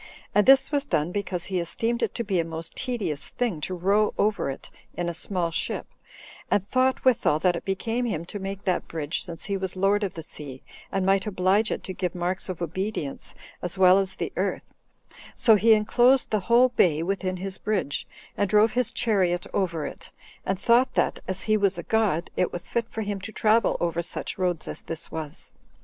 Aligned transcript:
And 0.33 0.47
this 0.47 0.71
was 0.71 0.85
done 0.85 1.11
because 1.11 1.45
he 1.45 1.59
esteemed 1.59 2.01
it 2.01 2.15
to 2.15 2.23
be 2.23 2.39
a 2.39 2.43
most 2.43 2.75
tedious 2.75 3.29
thing 3.29 3.61
to 3.61 3.75
row 3.75 4.15
over 4.17 4.49
it 4.49 4.71
in 4.95 5.07
a 5.07 5.13
small 5.13 5.51
ship, 5.51 5.85
and 6.49 6.67
thought 6.67 7.05
withal 7.05 7.37
that 7.37 7.55
it 7.55 7.63
became 7.65 8.05
him 8.05 8.25
to 8.25 8.39
make 8.39 8.63
that 8.63 8.87
bridge, 8.87 9.23
since 9.23 9.45
he 9.45 9.55
was 9.57 9.75
lord 9.75 10.03
of 10.03 10.15
the 10.15 10.23
sea, 10.23 10.63
and 10.91 11.05
might 11.05 11.27
oblige 11.27 11.69
it 11.69 11.83
to 11.83 11.93
give 11.93 12.15
marks 12.15 12.49
of 12.49 12.63
obedience 12.63 13.35
as 13.61 13.77
well 13.77 13.99
as 13.99 14.15
the 14.15 14.33
earth; 14.37 14.63
so 15.35 15.53
he 15.53 15.73
enclosed 15.75 16.31
the 16.31 16.39
whole 16.39 16.69
bay 16.69 17.03
within 17.03 17.37
his 17.37 17.59
bridge, 17.59 18.07
and 18.35 18.49
drove 18.49 18.71
his 18.73 18.91
chariot 18.91 19.45
over 19.53 19.85
it; 19.85 20.11
and 20.47 20.57
thought 20.59 20.95
that, 20.95 21.19
as 21.27 21.43
he 21.43 21.55
was 21.55 21.77
a 21.77 21.83
god, 21.83 22.31
it 22.35 22.51
was 22.51 22.71
fit 22.71 22.89
for 22.89 23.03
him 23.03 23.21
to 23.21 23.31
travel 23.31 23.77
over 23.79 24.01
such 24.01 24.39
roads 24.39 24.67
as 24.67 24.81
this 24.81 25.11
was. 25.11 25.53